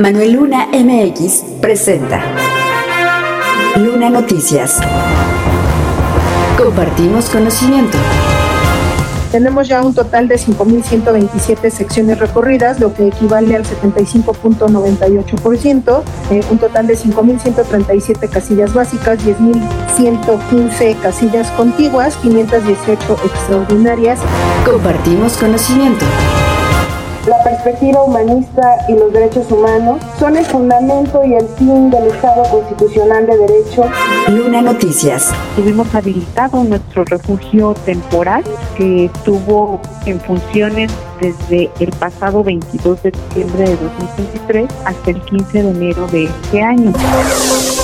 Manuel 0.00 0.34
Luna 0.34 0.68
MX 0.72 1.42
presenta 1.60 2.22
Luna 3.74 4.08
Noticias. 4.08 4.78
Compartimos 6.56 7.28
conocimiento. 7.28 7.98
Tenemos 9.32 9.66
ya 9.66 9.82
un 9.82 9.94
total 9.94 10.28
de 10.28 10.36
5.127 10.36 11.70
secciones 11.70 12.20
recorridas, 12.20 12.78
lo 12.78 12.94
que 12.94 13.08
equivale 13.08 13.56
al 13.56 13.64
75.98%, 13.64 16.02
eh, 16.30 16.44
un 16.48 16.58
total 16.58 16.86
de 16.86 16.96
5.137 16.96 18.30
casillas 18.30 18.72
básicas, 18.72 19.18
10.115 19.26 20.96
casillas 21.00 21.50
contiguas, 21.50 22.16
518 22.18 23.18
extraordinarias. 23.24 24.20
Compartimos 24.64 25.36
conocimiento. 25.36 26.06
La 27.28 27.42
perspectiva 27.44 28.02
humanista 28.04 28.78
y 28.88 28.94
los 28.94 29.12
derechos 29.12 29.52
humanos 29.52 30.00
son 30.18 30.38
el 30.38 30.46
fundamento 30.46 31.22
y 31.26 31.34
el 31.34 31.46
fin 31.58 31.90
del 31.90 32.06
Estado 32.06 32.42
constitucional 32.44 33.26
de 33.26 33.36
derecho. 33.36 33.84
Luna 34.28 34.62
Noticias. 34.62 35.30
Tuvimos 35.54 35.94
habilitado 35.94 36.64
nuestro 36.64 37.04
refugio 37.04 37.74
temporal 37.84 38.42
que 38.78 39.04
estuvo 39.04 39.78
en 40.06 40.18
funciones 40.22 40.90
desde 41.20 41.70
el 41.80 41.90
pasado 41.90 42.42
22 42.42 43.02
de 43.02 43.10
diciembre 43.10 43.64
de 43.64 43.76
2023 43.76 44.70
hasta 44.86 45.10
el 45.10 45.20
15 45.20 45.64
de 45.64 45.68
enero 45.68 46.06
de 46.06 46.24
este 46.24 46.62
año. 46.62 46.94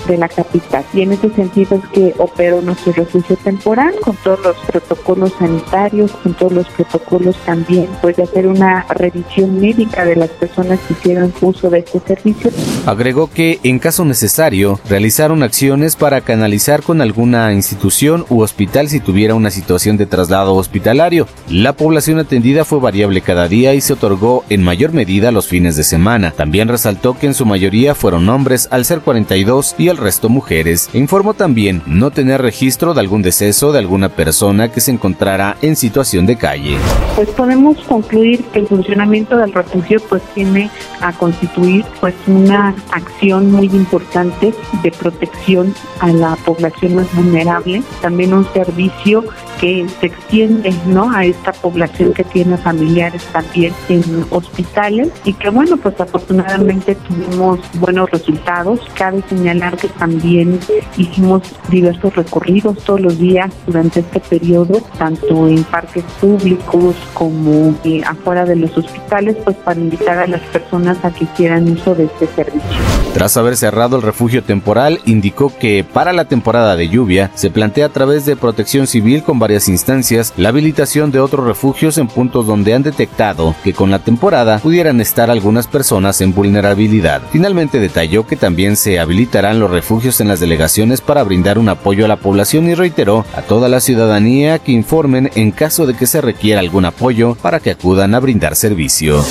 de 0.06 0.19
la 0.19 0.28
capital. 0.28 0.84
Y 0.92 1.03
en 1.03 1.12
ese 1.12 1.30
sentido 1.30 1.77
es 1.77 1.89
que 1.89 2.14
operó 2.19 2.61
nuestro 2.62 2.92
refugio 2.92 3.36
temporal 3.36 3.94
con 4.03 4.16
todos 4.16 4.41
los 4.41 4.56
protocolos 4.66 5.33
sanitarios, 5.39 6.12
con 6.12 6.34
todos 6.34 6.53
los 6.53 6.69
protocolos 6.69 7.36
también 7.44 7.89
pues 8.00 8.16
de 8.16 8.25
hacer 8.25 8.47
una 8.47 8.84
revisión 8.91 9.61
médica 9.61 10.05
de 10.05 10.16
las 10.16 10.31
personas 10.31 10.78
que 10.81 10.94
hicieron 10.94 11.33
uso 11.41 11.70
de 11.70 11.78
este 11.78 12.00
servicio. 12.00 12.50
Agregó 12.86 13.28
que, 13.28 13.61
en 13.62 13.78
caso 13.78 14.05
necesario, 14.05 14.81
realizaron 14.89 15.42
acciones 15.42 15.97
para 15.97 16.20
canalizar 16.20 16.83
con 16.83 17.00
alguna 17.00 17.53
institución 17.53 18.25
u 18.28 18.42
hospital 18.42 18.88
si 18.88 19.00
tuviera 19.00 19.34
una 19.34 19.50
situación 19.50 19.97
de 19.97 20.06
traslado 20.06 20.55
hospitalario. 20.55 21.27
La 21.48 21.75
población 21.75 22.19
atendida 22.19 22.65
fue 22.65 22.81
variable 22.81 23.21
cada 23.21 23.48
día 23.48 23.75
y 23.75 23.81
se 23.81 23.94
otorgó 23.94 24.44
en 24.48 24.62
mayor 24.62 24.93
medida 24.93 25.32
los 25.32 25.48
fines 25.48 25.77
de 25.77 25.84
semana. 25.84 26.32
También 26.32 26.69
resaltó 26.69 27.19
que 27.19 27.27
en 27.27 27.34
su 27.34 27.47
mayoría 27.47 27.94
fueron 27.94 28.28
hombres, 28.28 28.69
al 28.71 28.84
ser 28.84 29.00
42 29.00 29.63
y 29.78 29.88
el 29.88 29.97
resto 29.97 30.28
mujeres. 30.28 30.91
Informó 30.92 31.32
también 31.32 31.82
no 31.86 32.10
tener 32.10 32.42
registro 32.42 32.92
de 32.92 33.00
algún 33.00 33.22
deceso 33.22 33.72
de 33.72 33.78
alguna 33.78 34.10
persona 34.10 34.70
que 34.70 34.80
se 34.80 34.91
encontrara 34.91 35.56
en 35.62 35.76
situación 35.76 36.26
de 36.26 36.36
calle. 36.36 36.76
Pues 37.16 37.28
podemos 37.30 37.78
concluir 37.84 38.44
que 38.53 38.58
el 38.58 38.66
funcionamiento 38.66 39.36
del 39.36 39.53
refugio 39.53 40.00
pues 40.08 40.22
tiene 40.34 40.70
a 41.00 41.12
constituir 41.12 41.84
pues 42.00 42.14
una 42.26 42.74
acción 42.91 43.50
muy 43.50 43.66
importante 43.66 44.53
de 44.82 44.91
protección 44.91 45.74
a 46.00 46.08
la 46.08 46.36
población 46.44 46.97
más 46.97 47.14
vulnerable, 47.14 47.82
también 48.03 48.34
un 48.34 48.47
servicio 48.53 49.24
que 49.60 49.87
se 50.00 50.06
extiende 50.06 50.75
¿no? 50.87 51.10
a 51.10 51.25
esta 51.25 51.53
población 51.53 52.12
que 52.12 52.25
tiene 52.25 52.56
familiares 52.56 53.22
también 53.32 53.72
en 53.88 54.26
hospitales 54.31 55.10
y 55.25 55.32
que 55.34 55.50
bueno 55.50 55.76
pues 55.76 56.00
afortunadamente 56.00 56.94
tuvimos 56.94 57.60
buenos 57.75 58.10
resultados. 58.10 58.81
Cabe 58.94 59.22
señalar 59.28 59.76
que 59.76 59.88
también 59.88 60.59
hicimos 60.97 61.42
diversos 61.70 62.15
recorridos 62.15 62.78
todos 62.84 63.00
los 63.00 63.19
días 63.19 63.50
durante 63.66 64.00
este 64.00 64.20
periodo, 64.20 64.81
tanto 64.98 65.48
en 65.48 65.65
parques 65.65 66.04
públicos 66.21 66.97
como 67.15 67.75
eh, 67.84 68.03
afuera 68.06 68.44
de 68.44 68.56
los 68.56 68.76
hospitales, 68.76 69.36
pues 69.44 69.56
para 69.56 69.81
invitar 69.81 70.19
a 70.19 70.26
las 70.26 70.41
personas 70.42 71.04
a 71.04 71.10
que 71.10 71.25
hicieran 71.25 71.71
uso 71.71 71.94
de 71.94 72.04
este 72.04 72.26
servicio. 72.28 72.78
Tras 73.15 73.36
haber 73.36 73.56
cerrado 73.56 73.97
el 73.97 74.03
refugio 74.03 74.42
temporal, 74.42 75.00
indicó 75.06 75.53
que 75.56 75.84
para 75.84 76.12
la 76.12 76.25
temporada 76.25 76.76
de 76.76 76.88
lluvia 76.88 77.31
se 77.34 77.50
plantea 77.50 77.86
a 77.86 77.91
través 77.91 78.26
de 78.26 78.36
protección 78.36 78.86
civil 78.86 79.22
con 79.22 79.38
varias 79.44 79.69
instancias 79.69 80.32
la 80.38 80.49
habilitación 80.49 81.10
de 81.10 81.21
otros 81.21 81.47
refugios 81.47 81.99
en 81.99 82.09
puntos 82.09 82.47
donde 82.47 82.72
han 82.72 82.82
detectado 82.82 83.55
que 83.62 83.75
con 83.75 83.91
la 83.91 83.99
temporada 83.99 84.59
pudieran 84.59 85.03
estar 85.03 85.31
algunas 85.31 85.66
personas 85.66 86.22
en 86.22 86.32
vulnerabilidad. 86.32 87.21
Finalmente 87.31 87.78
detalló 87.78 88.27
que 88.27 88.37
también 88.37 88.77
se 88.77 88.99
habilitarán 88.99 89.60
los 89.60 89.71
refugios 89.71 90.22
en 90.22 90.28
las 90.28 90.41
delegaciones 90.41 91.03
para 91.03 91.22
brindar 91.25 91.59
un 91.59 91.69
apoyo 91.69 92.06
a 92.06 92.09
la 92.09 92.16
población 92.16 92.71
y 92.71 92.75
reiteró 92.75 93.27
a 93.37 93.43
toda 93.43 93.69
la 93.69 93.81
ciudadanía 93.81 94.60
que 94.60 94.72
informen 94.72 95.31
en 95.34 95.50
caso 95.50 95.84
de 95.84 95.93
que 95.93 96.06
se 96.06 96.22
requiera 96.22 96.60
algún 96.60 96.87
apoyo 96.87 97.34
para 97.34 97.60
que 97.60 97.72
acudan 97.72 98.15
a 98.15 98.21
brindar 98.21 98.56
servicio. 98.56 99.22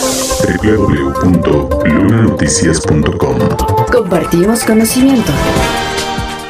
www.lunanoticias.com 0.61 3.39
Compartimos 3.91 4.63
conocimiento. 4.63 5.31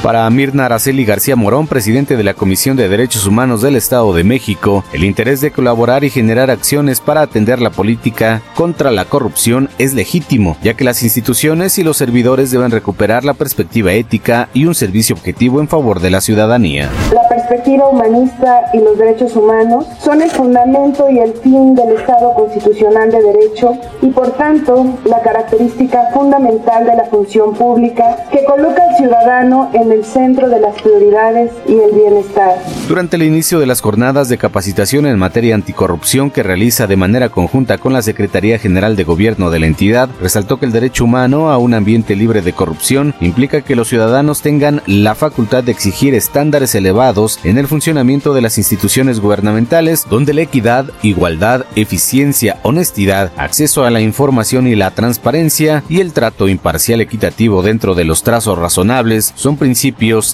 Para 0.03 0.29
Mirna 0.29 0.65
Araceli 0.65 1.05
García 1.05 1.37
Morón, 1.37 1.65
presidente 1.65 2.17
de 2.17 2.25
la 2.25 2.33
Comisión 2.33 2.75
de 2.75 2.89
Derechos 2.89 3.25
Humanos 3.25 3.61
del 3.61 3.77
Estado 3.77 4.13
de 4.13 4.25
México, 4.25 4.83
el 4.91 5.05
interés 5.05 5.39
de 5.39 5.51
colaborar 5.51 6.03
y 6.03 6.09
generar 6.09 6.51
acciones 6.51 6.99
para 6.99 7.21
atender 7.21 7.61
la 7.61 7.69
política 7.69 8.41
contra 8.53 8.91
la 8.91 9.05
corrupción 9.05 9.69
es 9.77 9.93
legítimo, 9.93 10.57
ya 10.61 10.73
que 10.73 10.83
las 10.83 11.03
instituciones 11.03 11.79
y 11.79 11.83
los 11.83 11.95
servidores 11.95 12.51
deben 12.51 12.71
recuperar 12.71 13.23
la 13.23 13.33
perspectiva 13.33 13.93
ética 13.93 14.49
y 14.53 14.65
un 14.65 14.75
servicio 14.75 15.15
objetivo 15.15 15.61
en 15.61 15.69
favor 15.69 16.01
de 16.01 16.09
la 16.09 16.19
ciudadanía. 16.19 16.89
La 17.13 17.25
perspectiva 17.29 17.87
humanista 17.87 18.71
y 18.73 18.79
los 18.79 18.97
derechos 18.97 19.37
humanos 19.37 19.85
son 19.99 20.21
el 20.21 20.29
fundamento 20.31 21.09
y 21.09 21.19
el 21.19 21.33
fin 21.35 21.75
del 21.75 21.95
Estado 21.95 22.33
constitucional 22.33 23.09
de 23.09 23.21
derecho 23.21 23.77
y 24.01 24.07
por 24.07 24.31
tanto 24.31 24.85
la 25.05 25.21
característica 25.21 26.09
fundamental 26.13 26.85
de 26.87 26.97
la 26.97 27.05
función 27.05 27.53
pública 27.53 28.17
que 28.33 28.43
coloca 28.43 28.83
al 28.83 28.97
ciudadano 28.97 29.69
en 29.71 29.92
el 29.93 30.03
centro 30.03 30.49
de 30.49 30.59
las 30.59 30.81
prioridades 30.81 31.51
y 31.67 31.73
el 31.73 31.91
bienestar. 31.91 32.57
Durante 32.87 33.15
el 33.15 33.23
inicio 33.23 33.59
de 33.59 33.67
las 33.67 33.81
jornadas 33.81 34.27
de 34.27 34.37
capacitación 34.37 35.05
en 35.05 35.19
materia 35.19 35.55
anticorrupción 35.55 36.31
que 36.31 36.43
realiza 36.43 36.87
de 36.87 36.97
manera 36.97 37.29
conjunta 37.29 37.77
con 37.77 37.93
la 37.93 38.01
Secretaría 38.01 38.57
General 38.57 38.95
de 38.95 39.03
Gobierno 39.03 39.51
de 39.51 39.59
la 39.59 39.67
entidad, 39.67 40.09
resaltó 40.19 40.59
que 40.59 40.65
el 40.65 40.71
derecho 40.71 41.05
humano 41.05 41.51
a 41.51 41.57
un 41.57 41.73
ambiente 41.73 42.15
libre 42.15 42.41
de 42.41 42.53
corrupción 42.53 43.13
implica 43.21 43.61
que 43.61 43.75
los 43.75 43.87
ciudadanos 43.87 44.41
tengan 44.41 44.81
la 44.87 45.15
facultad 45.15 45.63
de 45.63 45.71
exigir 45.71 46.15
estándares 46.15 46.73
elevados 46.73 47.39
en 47.43 47.57
el 47.57 47.67
funcionamiento 47.67 48.33
de 48.33 48.41
las 48.41 48.57
instituciones 48.57 49.19
gubernamentales, 49.19 50.07
donde 50.09 50.33
la 50.33 50.41
equidad, 50.41 50.85
igualdad, 51.03 51.65
eficiencia, 51.75 52.57
honestidad, 52.63 53.31
acceso 53.37 53.83
a 53.83 53.91
la 53.91 54.01
información 54.01 54.67
y 54.67 54.75
la 54.75 54.91
transparencia 54.91 55.83
y 55.87 55.99
el 56.01 56.13
trato 56.13 56.47
imparcial 56.47 57.01
equitativo 57.01 57.61
dentro 57.61 57.93
de 57.93 58.05
los 58.05 58.23
trazos 58.23 58.57
razonables 58.57 59.33
son 59.35 59.57
principios 59.57 59.82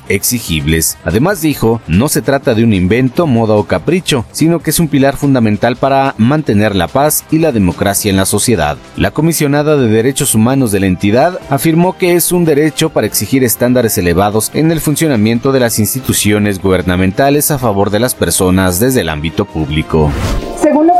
exigibles. 0.09 0.97
Además 1.03 1.41
dijo, 1.41 1.81
no 1.87 2.09
se 2.09 2.21
trata 2.21 2.53
de 2.53 2.63
un 2.63 2.73
invento, 2.73 3.27
moda 3.27 3.55
o 3.55 3.65
capricho, 3.65 4.25
sino 4.31 4.59
que 4.59 4.69
es 4.69 4.79
un 4.79 4.87
pilar 4.87 5.17
fundamental 5.17 5.75
para 5.75 6.13
mantener 6.17 6.75
la 6.75 6.87
paz 6.87 7.25
y 7.31 7.39
la 7.39 7.51
democracia 7.51 8.09
en 8.09 8.17
la 8.17 8.25
sociedad. 8.25 8.77
La 8.95 9.11
comisionada 9.11 9.77
de 9.77 9.87
Derechos 9.87 10.35
Humanos 10.35 10.71
de 10.71 10.79
la 10.79 10.87
entidad 10.87 11.39
afirmó 11.49 11.97
que 11.97 12.15
es 12.15 12.31
un 12.31 12.45
derecho 12.45 12.89
para 12.89 13.07
exigir 13.07 13.43
estándares 13.43 13.97
elevados 13.97 14.51
en 14.53 14.71
el 14.71 14.81
funcionamiento 14.81 15.51
de 15.51 15.59
las 15.59 15.79
instituciones 15.79 16.61
gubernamentales 16.61 17.51
a 17.51 17.59
favor 17.59 17.89
de 17.89 17.99
las 17.99 18.15
personas 18.15 18.79
desde 18.79 19.01
el 19.01 19.09
ámbito 19.09 19.45
público. 19.45 20.11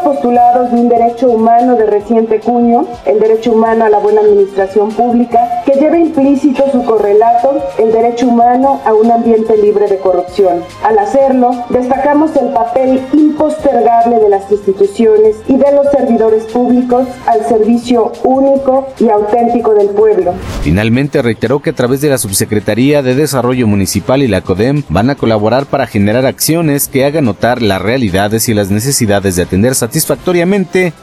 Postulados 0.10 0.72
de 0.72 0.78
un 0.78 0.90
derecho 0.90 1.30
humano 1.30 1.76
de 1.76 1.86
reciente 1.86 2.40
cuño, 2.40 2.88
el 3.06 3.20
derecho 3.20 3.52
humano 3.52 3.86
a 3.86 3.90
la 3.90 4.00
buena 4.00 4.22
administración 4.22 4.90
pública, 4.90 5.62
que 5.68 5.74
lleva 5.74 6.00
implícito 6.00 6.64
su 6.72 6.84
correlato, 6.84 7.64
el 7.78 7.92
derecho 7.92 8.28
humano 8.28 8.82
a 8.86 8.94
un 8.96 9.12
ambiente 9.12 9.56
libre 9.56 9.86
de 9.88 10.00
corrupción. 10.00 10.64
Al 10.84 10.98
hacerlo, 10.98 11.52
destacamos 11.70 12.36
el 12.38 12.48
papel 12.54 13.02
impostergable 13.14 14.18
de 14.18 14.30
las 14.30 14.52
instituciones 14.52 15.36
y 15.48 15.58
de 15.58 15.72
los 15.74 15.86
servidores 15.92 16.46
públicos 16.46 17.08
al 17.28 17.46
servicio 17.46 18.12
único 18.24 18.88
y 19.00 19.10
auténtico 19.10 19.76
del 19.76 19.90
pueblo. 19.90 20.34
Finalmente 20.64 21.22
reiteró 21.22 21.60
que 21.60 21.70
a 21.70 21.74
través 21.74 22.02
de 22.02 22.10
la 22.10 22.18
Subsecretaría 22.18 23.04
de 23.04 23.14
Desarrollo 23.14 23.68
Municipal 23.68 24.24
y 24.24 24.28
la 24.28 24.42
CODEM 24.42 24.82
van 24.90 25.12
a 25.12 25.16
colaborar 25.16 25.68
para 25.68 25.86
generar 25.86 26.26
acciones 26.26 26.88
que 26.88 27.06
hagan 27.06 27.26
notar 27.26 27.62
las 27.62 27.80
realidades 27.80 28.50
y 28.50 28.56
las 28.56 28.72
necesidades 28.72 29.36
de 29.36 29.44
atender 29.44 29.76
satisfactoriamente 29.76 29.99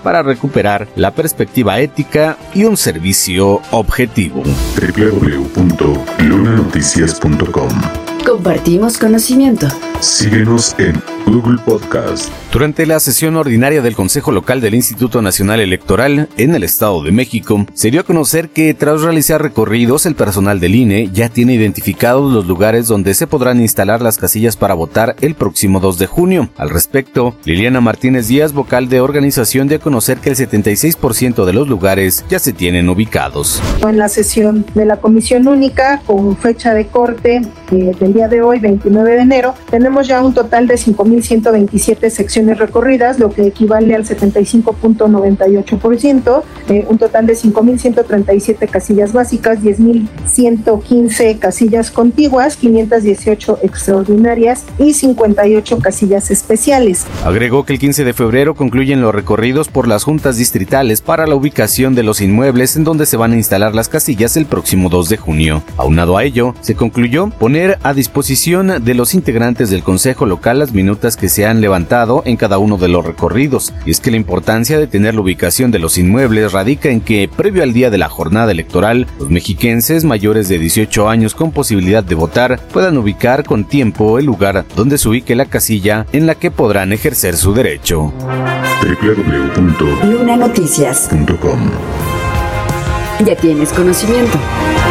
para 0.02 0.22
recuperar 0.22 0.88
la 0.96 1.10
perspectiva 1.10 1.78
ética 1.80 2.36
y 2.54 2.64
un 2.64 2.76
servicio 2.76 3.60
objetivo. 3.70 4.42
www.lunanoticias.com 4.76 7.68
Compartimos 8.24 8.98
conocimiento. 8.98 9.68
Síguenos 10.00 10.74
en 10.78 11.00
Google 11.26 11.58
Podcast. 11.64 12.30
Durante 12.52 12.86
la 12.86 13.00
sesión 13.00 13.36
ordinaria 13.36 13.82
del 13.82 13.96
Consejo 13.96 14.30
Local 14.30 14.60
del 14.60 14.74
Instituto 14.74 15.20
Nacional 15.20 15.60
Electoral 15.60 16.28
en 16.36 16.54
el 16.54 16.62
Estado 16.62 17.02
de 17.02 17.10
México, 17.10 17.66
se 17.74 17.90
dio 17.90 18.00
a 18.00 18.04
conocer 18.04 18.50
que 18.50 18.72
tras 18.74 19.02
realizar 19.02 19.42
recorridos, 19.42 20.06
el 20.06 20.14
personal 20.14 20.60
del 20.60 20.76
INE 20.76 21.10
ya 21.12 21.28
tiene 21.28 21.54
identificados 21.54 22.32
los 22.32 22.46
lugares 22.46 22.86
donde 22.86 23.12
se 23.14 23.26
podrán 23.26 23.60
instalar 23.60 24.00
las 24.00 24.18
casillas 24.18 24.56
para 24.56 24.74
votar 24.74 25.16
el 25.20 25.34
próximo 25.34 25.80
2 25.80 25.98
de 25.98 26.06
junio. 26.06 26.48
Al 26.56 26.70
respecto, 26.70 27.36
Liliana 27.44 27.80
Martínez 27.80 28.28
Díaz, 28.28 28.52
vocal 28.52 28.88
de 28.88 29.00
organización, 29.00 29.68
dio 29.68 29.78
a 29.78 29.80
conocer 29.80 30.18
que 30.18 30.30
el 30.30 30.36
76% 30.36 31.44
de 31.44 31.52
los 31.52 31.68
lugares 31.68 32.24
ya 32.30 32.38
se 32.38 32.52
tienen 32.52 32.88
ubicados. 32.88 33.60
En 33.82 33.98
la 33.98 34.08
sesión 34.08 34.64
de 34.74 34.86
la 34.86 34.98
Comisión 34.98 35.48
Única, 35.48 36.00
con 36.06 36.36
fecha 36.36 36.72
de 36.72 36.86
corte 36.86 37.42
eh, 37.70 37.92
del 37.98 38.12
día 38.12 38.28
de 38.28 38.42
hoy, 38.42 38.60
29 38.60 39.12
de 39.12 39.20
enero, 39.20 39.54
tenemos 39.70 40.06
ya 40.06 40.22
un 40.22 40.34
total 40.34 40.66
de 40.66 40.74
5.127 40.74 42.10
secciones 42.10 42.58
recorridas, 42.58 43.18
lo 43.18 43.30
que 43.30 43.46
equivale 43.46 43.94
al 43.94 44.04
75.98%, 44.04 46.42
eh, 46.68 46.84
un 46.88 46.98
total 46.98 47.26
de 47.26 47.34
5.137 47.34 48.68
casillas 48.68 49.12
básicas, 49.12 49.60
10.115 49.60 51.38
casillas 51.38 51.90
contiguas, 51.90 52.56
518 52.56 53.58
extraordinarias 53.62 54.64
y 54.78 54.94
58 54.94 55.78
casillas 55.78 56.30
especiales. 56.30 57.06
Agregó 57.24 57.64
que 57.64 57.72
el 57.72 57.78
15 57.78 58.04
de 58.04 58.12
febrero 58.12 58.54
concluyen 58.54 59.00
los 59.00 59.14
recorridos 59.14 59.68
por 59.68 59.88
las 59.88 60.04
juntas 60.04 60.36
distritales 60.36 61.00
para 61.00 61.26
la 61.26 61.34
ubicación 61.34 61.94
de 61.94 62.02
los 62.02 62.20
inmuebles 62.20 62.76
en 62.76 62.84
donde 62.84 63.06
se 63.06 63.16
van 63.16 63.32
a 63.32 63.36
instalar 63.36 63.74
las 63.74 63.88
casillas 63.88 64.36
el 64.36 64.46
próximo 64.46 64.88
2 64.88 65.08
de 65.08 65.16
junio. 65.16 65.62
Aunado 65.76 66.16
a 66.16 66.24
ello, 66.24 66.54
se 66.60 66.74
concluyó 66.74 67.30
poner 67.56 67.78
a 67.84 67.94
disposición 67.94 68.84
de 68.84 68.94
los 68.94 69.14
integrantes 69.14 69.70
del 69.70 69.82
Consejo 69.82 70.26
Local 70.26 70.58
las 70.58 70.74
minutas 70.74 71.16
que 71.16 71.30
se 71.30 71.46
han 71.46 71.62
levantado 71.62 72.22
en 72.26 72.36
cada 72.36 72.58
uno 72.58 72.76
de 72.76 72.88
los 72.88 73.02
recorridos. 73.02 73.72
Y 73.86 73.92
es 73.92 74.00
que 74.00 74.10
la 74.10 74.18
importancia 74.18 74.78
de 74.78 74.86
tener 74.86 75.14
la 75.14 75.22
ubicación 75.22 75.70
de 75.70 75.78
los 75.78 75.96
inmuebles 75.96 76.52
radica 76.52 76.90
en 76.90 77.00
que, 77.00 77.30
previo 77.34 77.62
al 77.62 77.72
día 77.72 77.88
de 77.88 77.96
la 77.96 78.10
jornada 78.10 78.52
electoral, 78.52 79.06
los 79.18 79.30
mexiquenses 79.30 80.04
mayores 80.04 80.50
de 80.50 80.58
18 80.58 81.08
años 81.08 81.34
con 81.34 81.50
posibilidad 81.50 82.04
de 82.04 82.14
votar 82.14 82.60
puedan 82.74 82.98
ubicar 82.98 83.42
con 83.42 83.64
tiempo 83.64 84.18
el 84.18 84.26
lugar 84.26 84.66
donde 84.76 84.98
se 84.98 85.08
ubique 85.08 85.34
la 85.34 85.46
casilla 85.46 86.04
en 86.12 86.26
la 86.26 86.34
que 86.34 86.50
podrán 86.50 86.92
ejercer 86.92 87.38
su 87.38 87.54
derecho. 87.54 88.12
www.lunanoticias.com 88.82 91.70
Ya 93.24 93.34
tienes 93.34 93.72
conocimiento. 93.72 94.38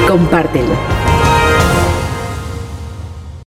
Compártelo. 0.07 1.05